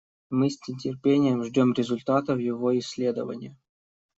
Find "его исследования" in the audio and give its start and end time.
2.39-3.55